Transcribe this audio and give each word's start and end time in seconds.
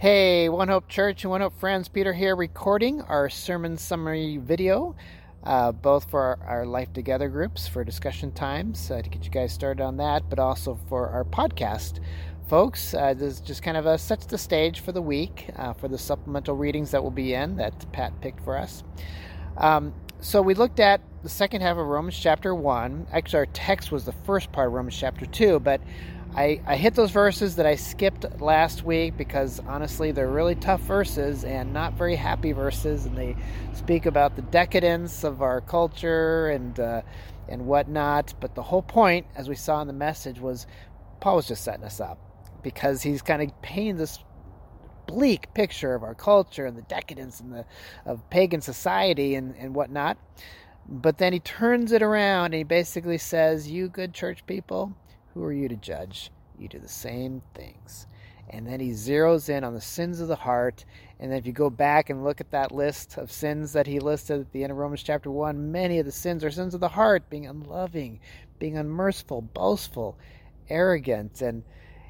Hey, 0.00 0.48
One 0.48 0.68
Hope 0.68 0.88
Church 0.88 1.24
and 1.24 1.30
One 1.30 1.42
Hope 1.42 1.60
friends, 1.60 1.86
Peter 1.86 2.14
here 2.14 2.34
recording 2.34 3.02
our 3.02 3.28
sermon 3.28 3.76
summary 3.76 4.38
video, 4.38 4.96
uh, 5.44 5.72
both 5.72 6.08
for 6.10 6.22
our, 6.22 6.38
our, 6.60 6.64
Life 6.64 6.90
Together 6.94 7.28
groups 7.28 7.68
for 7.68 7.84
discussion 7.84 8.32
times 8.32 8.90
uh, 8.90 9.02
to 9.02 9.10
get 9.10 9.26
you 9.26 9.30
guys 9.30 9.52
started 9.52 9.82
on 9.82 9.98
that, 9.98 10.30
but 10.30 10.38
also 10.38 10.80
for 10.88 11.10
our 11.10 11.24
podcast. 11.24 12.00
Folks, 12.48 12.94
uh, 12.94 13.12
this 13.12 13.40
just 13.40 13.62
kind 13.62 13.76
of 13.76 14.00
sets 14.00 14.24
the 14.24 14.38
stage 14.38 14.80
for 14.80 14.92
the 14.92 15.02
week 15.02 15.50
uh, 15.56 15.74
for 15.74 15.86
the 15.86 15.98
supplemental 15.98 16.56
readings 16.56 16.92
that 16.92 17.02
will 17.02 17.10
be 17.10 17.34
in 17.34 17.56
that 17.56 17.92
Pat 17.92 18.18
picked 18.22 18.42
for 18.42 18.56
us. 18.56 18.82
Um, 19.58 19.92
so 20.20 20.40
we 20.40 20.54
looked 20.54 20.80
at 20.80 21.02
the 21.22 21.28
second 21.28 21.60
half 21.60 21.76
of 21.76 21.86
Romans 21.86 22.18
chapter 22.18 22.54
1. 22.54 23.08
Actually, 23.12 23.40
our 23.40 23.46
text 23.52 23.92
was 23.92 24.06
the 24.06 24.12
first 24.12 24.50
part 24.50 24.68
of 24.68 24.72
Romans 24.72 24.96
chapter 24.96 25.26
2, 25.26 25.60
but 25.60 25.82
I, 26.36 26.60
I 26.64 26.76
hit 26.76 26.94
those 26.94 27.10
verses 27.10 27.56
that 27.56 27.66
I 27.66 27.74
skipped 27.74 28.40
last 28.40 28.84
week 28.84 29.16
because 29.16 29.60
honestly, 29.66 30.12
they're 30.12 30.30
really 30.30 30.54
tough 30.54 30.80
verses 30.82 31.44
and 31.44 31.72
not 31.72 31.94
very 31.94 32.14
happy 32.14 32.52
verses, 32.52 33.04
and 33.04 33.16
they 33.16 33.36
speak 33.72 34.06
about 34.06 34.36
the 34.36 34.42
decadence 34.42 35.24
of 35.24 35.42
our 35.42 35.60
culture 35.60 36.48
and 36.50 36.78
uh, 36.78 37.02
and 37.48 37.66
whatnot. 37.66 38.34
But 38.40 38.54
the 38.54 38.62
whole 38.62 38.82
point, 38.82 39.26
as 39.34 39.48
we 39.48 39.56
saw 39.56 39.80
in 39.82 39.88
the 39.88 39.92
message, 39.92 40.38
was 40.38 40.68
Paul 41.20 41.36
was 41.36 41.48
just 41.48 41.64
setting 41.64 41.84
us 41.84 42.00
up 42.00 42.18
because 42.62 43.02
he's 43.02 43.22
kind 43.22 43.42
of 43.42 43.62
painting 43.62 43.96
this 43.96 44.20
bleak 45.06 45.52
picture 45.52 45.94
of 45.94 46.04
our 46.04 46.14
culture 46.14 46.64
and 46.64 46.76
the 46.76 46.82
decadence 46.82 47.40
and 47.40 47.52
the 47.52 47.64
of 48.06 48.28
pagan 48.30 48.60
society 48.60 49.34
and, 49.34 49.56
and 49.56 49.74
whatnot. 49.74 50.16
But 50.88 51.18
then 51.18 51.32
he 51.32 51.40
turns 51.40 51.90
it 51.90 52.02
around 52.02 52.46
and 52.46 52.54
he 52.54 52.62
basically 52.62 53.18
says, 53.18 53.68
You 53.68 53.88
good 53.88 54.14
church 54.14 54.46
people, 54.46 54.94
who 55.34 55.44
are 55.44 55.52
you 55.52 55.68
to 55.68 55.76
judge? 55.76 56.30
You 56.58 56.68
do 56.68 56.78
the 56.78 56.88
same 56.88 57.42
things. 57.54 58.06
And 58.52 58.66
then 58.66 58.80
he 58.80 58.90
zeroes 58.90 59.48
in 59.48 59.62
on 59.62 59.74
the 59.74 59.80
sins 59.80 60.20
of 60.20 60.28
the 60.28 60.36
heart. 60.36 60.84
And 61.20 61.30
then 61.30 61.38
if 61.38 61.46
you 61.46 61.52
go 61.52 61.70
back 61.70 62.10
and 62.10 62.24
look 62.24 62.40
at 62.40 62.50
that 62.50 62.72
list 62.72 63.16
of 63.16 63.30
sins 63.30 63.72
that 63.72 63.86
he 63.86 64.00
listed 64.00 64.40
at 64.40 64.52
the 64.52 64.64
end 64.64 64.72
of 64.72 64.78
Romans 64.78 65.04
chapter 65.04 65.30
1, 65.30 65.70
many 65.70 65.98
of 66.00 66.06
the 66.06 66.12
sins 66.12 66.42
are 66.42 66.50
sins 66.50 66.74
of 66.74 66.80
the 66.80 66.88
heart, 66.88 67.30
being 67.30 67.46
unloving, 67.46 68.18
being 68.58 68.76
unmerciful, 68.76 69.42
boastful, 69.42 70.18
arrogant. 70.68 71.42
And, 71.42 71.62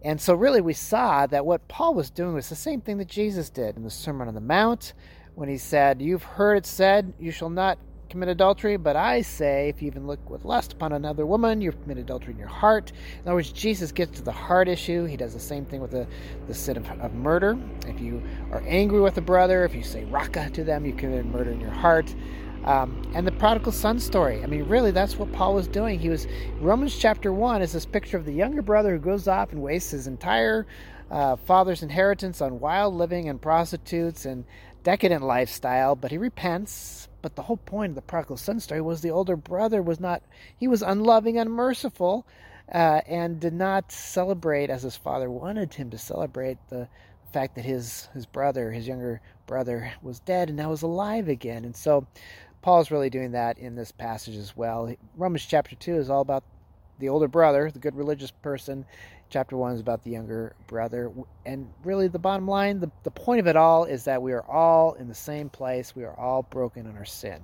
and 0.00 0.18
so, 0.18 0.34
really, 0.34 0.62
we 0.62 0.72
saw 0.72 1.26
that 1.26 1.44
what 1.44 1.68
Paul 1.68 1.92
was 1.94 2.10
doing 2.10 2.34
was 2.34 2.48
the 2.48 2.54
same 2.54 2.80
thing 2.80 2.96
that 2.96 3.08
Jesus 3.08 3.50
did 3.50 3.76
in 3.76 3.82
the 3.82 3.90
Sermon 3.90 4.26
on 4.26 4.34
the 4.34 4.40
Mount 4.40 4.94
when 5.34 5.50
he 5.50 5.58
said, 5.58 6.00
You've 6.00 6.22
heard 6.22 6.56
it 6.56 6.66
said, 6.66 7.12
you 7.18 7.30
shall 7.30 7.50
not 7.50 7.78
commit 8.12 8.28
adultery, 8.28 8.76
but 8.76 8.94
I 8.94 9.22
say, 9.22 9.70
if 9.70 9.80
you 9.80 9.86
even 9.86 10.06
look 10.06 10.28
with 10.28 10.44
lust 10.44 10.74
upon 10.74 10.92
another 10.92 11.24
woman, 11.24 11.62
you've 11.62 11.80
committed 11.82 12.04
adultery 12.04 12.34
in 12.34 12.38
your 12.38 12.46
heart. 12.46 12.92
In 13.14 13.22
other 13.22 13.34
words, 13.34 13.50
Jesus 13.50 13.90
gets 13.90 14.18
to 14.18 14.22
the 14.22 14.30
heart 14.30 14.68
issue. 14.68 15.06
He 15.06 15.16
does 15.16 15.32
the 15.32 15.40
same 15.40 15.64
thing 15.64 15.80
with 15.80 15.92
the, 15.92 16.06
the 16.46 16.52
sin 16.52 16.76
of, 16.76 16.88
of 17.00 17.14
murder. 17.14 17.58
If 17.86 18.00
you 18.00 18.22
are 18.50 18.62
angry 18.66 19.00
with 19.00 19.16
a 19.16 19.22
brother, 19.22 19.64
if 19.64 19.74
you 19.74 19.82
say 19.82 20.04
raka 20.04 20.50
to 20.50 20.62
them, 20.62 20.84
you 20.84 20.92
committed 20.92 21.24
murder 21.24 21.52
in 21.52 21.60
your 21.60 21.70
heart. 21.70 22.14
Um, 22.64 23.02
and 23.14 23.26
the 23.26 23.32
prodigal 23.32 23.72
son 23.72 23.98
story. 23.98 24.42
I 24.42 24.46
mean, 24.46 24.64
really, 24.64 24.90
that's 24.90 25.16
what 25.16 25.32
Paul 25.32 25.54
was 25.54 25.66
doing. 25.66 25.98
He 25.98 26.10
was 26.10 26.26
Romans 26.60 26.96
chapter 26.96 27.32
one 27.32 27.62
is 27.62 27.72
this 27.72 27.86
picture 27.86 28.18
of 28.18 28.26
the 28.26 28.32
younger 28.32 28.60
brother 28.60 28.92
who 28.92 28.98
goes 28.98 29.26
off 29.26 29.52
and 29.52 29.62
wastes 29.62 29.92
his 29.92 30.06
entire 30.06 30.66
uh, 31.10 31.36
father's 31.36 31.82
inheritance 31.82 32.40
on 32.40 32.60
wild 32.60 32.94
living 32.94 33.28
and 33.30 33.40
prostitutes 33.40 34.26
and 34.26 34.44
decadent 34.82 35.22
lifestyle, 35.22 35.94
but 35.94 36.10
he 36.10 36.18
repents, 36.18 37.08
but 37.20 37.36
the 37.36 37.42
whole 37.42 37.56
point 37.56 37.90
of 37.90 37.94
the 37.94 38.02
prodigal 38.02 38.36
son 38.36 38.60
story 38.60 38.80
was 38.80 39.00
the 39.00 39.10
older 39.10 39.36
brother 39.36 39.82
was 39.82 40.00
not, 40.00 40.22
he 40.56 40.68
was 40.68 40.82
unloving, 40.82 41.38
unmerciful, 41.38 42.26
uh, 42.72 43.00
and 43.06 43.40
did 43.40 43.52
not 43.52 43.92
celebrate 43.92 44.70
as 44.70 44.82
his 44.82 44.96
father 44.96 45.30
wanted 45.30 45.74
him 45.74 45.90
to 45.90 45.98
celebrate 45.98 46.58
the 46.68 46.88
fact 47.32 47.54
that 47.54 47.64
his, 47.64 48.08
his 48.14 48.26
brother, 48.26 48.70
his 48.70 48.86
younger 48.86 49.20
brother, 49.46 49.92
was 50.02 50.20
dead 50.20 50.48
and 50.48 50.56
now 50.56 50.70
was 50.70 50.82
alive 50.82 51.28
again. 51.28 51.64
And 51.64 51.74
so 51.74 52.06
Paul's 52.60 52.90
really 52.90 53.10
doing 53.10 53.32
that 53.32 53.58
in 53.58 53.74
this 53.74 53.92
passage 53.92 54.36
as 54.36 54.56
well. 54.56 54.94
Romans 55.16 55.44
chapter 55.44 55.74
2 55.74 55.96
is 55.96 56.10
all 56.10 56.20
about 56.20 56.44
the 57.02 57.08
older 57.08 57.28
brother, 57.28 57.70
the 57.70 57.80
good 57.80 57.96
religious 57.96 58.30
person. 58.30 58.86
Chapter 59.28 59.56
1 59.56 59.74
is 59.74 59.80
about 59.80 60.04
the 60.04 60.10
younger 60.10 60.54
brother. 60.68 61.10
And 61.44 61.68
really, 61.84 62.06
the 62.06 62.18
bottom 62.18 62.46
line, 62.46 62.80
the, 62.80 62.90
the 63.02 63.10
point 63.10 63.40
of 63.40 63.46
it 63.48 63.56
all 63.56 63.84
is 63.84 64.04
that 64.04 64.22
we 64.22 64.32
are 64.32 64.44
all 64.48 64.92
in 64.94 65.08
the 65.08 65.14
same 65.14 65.50
place. 65.50 65.96
We 65.96 66.04
are 66.04 66.18
all 66.18 66.44
broken 66.44 66.86
in 66.86 66.96
our 66.96 67.04
sin, 67.04 67.40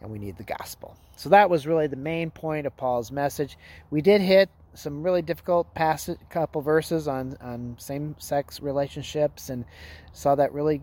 and 0.00 0.10
we 0.10 0.18
need 0.18 0.38
the 0.38 0.44
gospel. 0.44 0.96
So, 1.16 1.28
that 1.28 1.50
was 1.50 1.66
really 1.66 1.86
the 1.86 1.96
main 1.96 2.30
point 2.30 2.66
of 2.66 2.76
Paul's 2.76 3.12
message. 3.12 3.58
We 3.90 4.00
did 4.00 4.22
hit 4.22 4.48
some 4.72 5.02
really 5.02 5.22
difficult 5.22 5.74
passage, 5.74 6.18
couple 6.30 6.62
verses 6.62 7.08
on, 7.08 7.36
on 7.42 7.76
same 7.78 8.16
sex 8.18 8.60
relationships 8.60 9.50
and 9.50 9.64
saw 10.12 10.34
that 10.36 10.52
really 10.52 10.82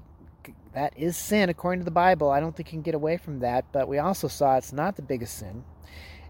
that 0.74 0.94
is 0.98 1.16
sin 1.16 1.50
according 1.50 1.80
to 1.80 1.86
the 1.86 1.92
Bible. 1.92 2.30
I 2.30 2.40
don't 2.40 2.56
think 2.56 2.70
you 2.70 2.74
can 2.74 2.82
get 2.82 2.94
away 2.94 3.18
from 3.18 3.40
that, 3.40 3.66
but 3.72 3.88
we 3.88 3.98
also 3.98 4.28
saw 4.28 4.58
it's 4.58 4.74
not 4.74 4.96
the 4.96 5.02
biggest 5.02 5.40
sin 5.40 5.64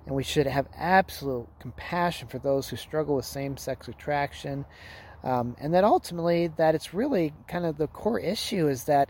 and 0.05 0.15
we 0.15 0.23
should 0.23 0.47
have 0.47 0.67
absolute 0.77 1.47
compassion 1.59 2.27
for 2.27 2.39
those 2.39 2.69
who 2.69 2.75
struggle 2.75 3.15
with 3.15 3.25
same-sex 3.25 3.87
attraction. 3.87 4.65
Um, 5.23 5.55
and 5.59 5.73
that 5.73 5.83
ultimately 5.83 6.47
that 6.57 6.75
it's 6.75 6.93
really 6.93 7.33
kind 7.47 7.65
of 7.65 7.77
the 7.77 7.87
core 7.87 8.19
issue 8.19 8.67
is 8.67 8.83
that 8.83 9.09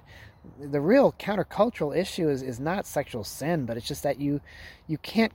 the 0.59 0.79
real 0.79 1.11
countercultural 1.13 1.95
issue 1.95 2.29
is, 2.29 2.41
is 2.41 2.59
not 2.59 2.85
sexual 2.85 3.23
sin 3.23 3.66
but 3.66 3.78
it's 3.78 3.88
just 3.88 4.03
that 4.03 4.19
you 4.19 4.39
you 4.88 4.97
can't 5.00 5.34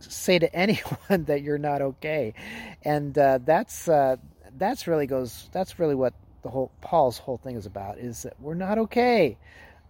say 0.00 0.38
to 0.38 0.54
anyone 0.54 1.24
that 1.24 1.42
you're 1.42 1.58
not 1.58 1.82
okay. 1.82 2.34
And 2.82 3.16
uh, 3.16 3.38
that's 3.44 3.88
uh, 3.88 4.16
that's 4.56 4.86
really 4.86 5.06
goes 5.06 5.48
that's 5.52 5.78
really 5.78 5.94
what 5.94 6.14
the 6.42 6.50
whole 6.50 6.70
paul's 6.80 7.18
whole 7.18 7.38
thing 7.38 7.56
is 7.56 7.66
about 7.66 7.98
is 7.98 8.22
that 8.22 8.34
we're 8.40 8.54
not 8.54 8.78
okay 8.78 9.36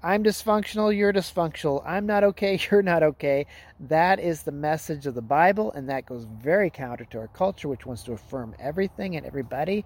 I'm 0.03 0.23
dysfunctional, 0.23 0.97
you're 0.97 1.13
dysfunctional. 1.13 1.83
I'm 1.85 2.07
not 2.07 2.23
okay, 2.23 2.59
you're 2.71 2.83
not 2.83 3.03
okay. 3.03 3.47
That 3.81 4.21
is 4.21 4.43
the 4.43 4.53
message 4.53 5.07
of 5.07 5.15
the 5.15 5.23
Bible, 5.23 5.73
and 5.73 5.89
that 5.89 6.07
goes 6.07 6.25
very 6.25 6.71
counter 6.71 7.05
to 7.07 7.19
our 7.19 7.29
culture, 7.29 7.69
which 7.69 7.85
wants 7.85 8.05
to 8.05 8.13
affirm 8.13 8.55
everything 8.61 9.17
and 9.17 9.27
everybody. 9.27 9.85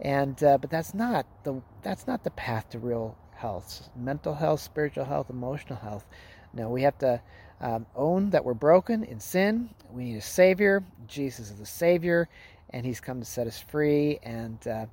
And 0.00 0.42
uh, 0.42 0.56
but 0.56 0.70
that's 0.70 0.94
not 0.94 1.26
the 1.44 1.60
that's 1.82 2.06
not 2.06 2.24
the 2.24 2.30
path 2.30 2.70
to 2.70 2.78
real 2.78 3.18
health, 3.34 3.90
mental 3.94 4.34
health, 4.34 4.60
spiritual 4.60 5.04
health, 5.04 5.28
emotional 5.28 5.78
health. 5.78 6.06
No, 6.54 6.70
we 6.70 6.82
have 6.82 6.96
to 6.98 7.20
um, 7.60 7.84
own 7.94 8.30
that 8.30 8.44
we're 8.44 8.54
broken 8.54 9.04
in 9.04 9.20
sin. 9.20 9.70
We 9.92 10.04
need 10.04 10.16
a 10.16 10.22
Savior. 10.22 10.82
Jesus 11.06 11.50
is 11.50 11.58
the 11.58 11.66
Savior, 11.66 12.30
and 12.70 12.86
He's 12.86 13.00
come 13.00 13.20
to 13.20 13.26
set 13.26 13.46
us 13.46 13.58
free. 13.58 14.18
And 14.22 14.66
uh, 14.66 14.86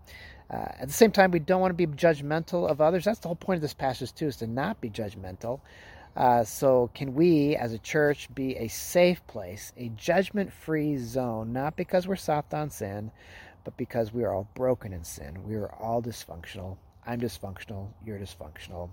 uh, 0.49 0.67
at 0.79 0.87
the 0.87 0.93
same 0.93 1.11
time, 1.11 1.31
we 1.31 1.39
don't 1.39 1.59
want 1.59 1.77
to 1.77 1.87
be 1.87 1.87
judgmental 1.87 2.69
of 2.69 2.79
others. 2.79 3.03
That's 3.03 3.19
the 3.19 3.27
whole 3.27 3.35
point 3.35 3.57
of 3.57 3.61
this 3.61 3.73
passage, 3.73 4.13
too, 4.13 4.27
is 4.27 4.37
to 4.37 4.47
not 4.47 4.79
be 4.79 4.89
judgmental. 4.89 5.59
Uh, 6.15 6.43
so, 6.43 6.89
can 6.95 7.13
we 7.13 7.55
as 7.55 7.73
a 7.73 7.77
church 7.77 8.33
be 8.33 8.55
a 8.55 8.67
safe 8.69 9.25
place, 9.27 9.73
a 9.77 9.89
judgment 9.89 10.51
free 10.51 10.97
zone, 10.97 11.53
not 11.53 11.75
because 11.75 12.07
we're 12.07 12.15
soft 12.15 12.53
on 12.53 12.69
sin, 12.69 13.11
but 13.65 13.77
because 13.77 14.13
we 14.13 14.23
are 14.23 14.33
all 14.33 14.47
broken 14.55 14.93
in 14.93 15.03
sin? 15.03 15.43
We 15.43 15.55
are 15.55 15.71
all 15.75 16.01
dysfunctional. 16.01 16.77
I'm 17.05 17.19
dysfunctional. 17.19 17.89
You're 18.05 18.17
dysfunctional. 18.17 18.89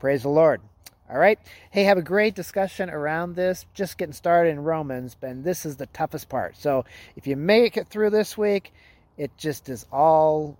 Praise 0.00 0.22
the 0.22 0.28
Lord. 0.28 0.60
All 1.08 1.16
right. 1.16 1.38
Hey, 1.70 1.84
have 1.84 1.96
a 1.96 2.02
great 2.02 2.34
discussion 2.34 2.90
around 2.90 3.34
this. 3.34 3.64
Just 3.72 3.96
getting 3.96 4.12
started 4.12 4.50
in 4.50 4.60
Romans, 4.60 5.16
and 5.22 5.42
this 5.42 5.64
is 5.64 5.76
the 5.76 5.86
toughest 5.86 6.28
part. 6.28 6.56
So, 6.58 6.84
if 7.16 7.26
you 7.26 7.36
make 7.36 7.76
it 7.78 7.88
through 7.88 8.10
this 8.10 8.36
week, 8.36 8.74
it 9.16 9.30
just 9.38 9.70
is 9.70 9.86
all 9.90 10.58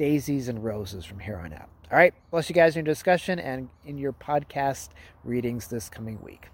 daisies 0.00 0.48
and 0.48 0.64
roses 0.64 1.04
from 1.04 1.18
here 1.18 1.36
on 1.36 1.52
out. 1.52 1.68
All 1.92 1.98
right. 1.98 2.14
Bless 2.30 2.48
you 2.48 2.54
guys 2.54 2.74
in 2.74 2.86
your 2.86 2.90
discussion 2.94 3.38
and 3.38 3.68
in 3.84 3.98
your 3.98 4.14
podcast 4.14 4.88
readings 5.24 5.68
this 5.68 5.90
coming 5.90 6.18
week. 6.22 6.48